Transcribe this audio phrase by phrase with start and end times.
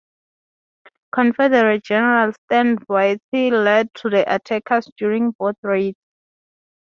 [1.13, 5.95] Confederate General Stand Watie led the attackers during both raids.